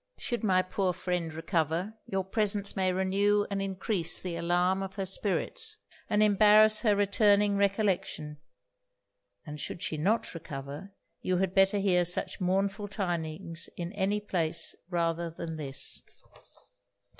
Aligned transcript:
Should 0.17 0.43
my 0.43 0.63
poor 0.63 0.93
friend 0.93 1.31
recover, 1.31 1.93
your 2.07 2.23
presence 2.23 2.75
may 2.75 2.91
renew 2.91 3.45
and 3.51 3.61
encrease 3.61 4.19
the 4.19 4.35
alarm 4.35 4.81
of 4.81 4.95
her 4.95 5.05
spirits, 5.05 5.77
and 6.09 6.23
embarrass 6.23 6.81
her 6.81 6.95
returning 6.95 7.55
recollection; 7.55 8.39
and 9.45 9.59
should 9.59 9.83
she 9.83 9.97
not 9.97 10.33
recover, 10.33 10.95
you 11.21 11.37
had 11.37 11.53
better 11.53 11.77
hear 11.77 12.03
such 12.03 12.41
mournful 12.41 12.87
tidings 12.87 13.69
in 13.77 13.93
any 13.93 14.19
place 14.19 14.73
rather 14.89 15.29
than 15.29 15.57
this.' 15.57 16.01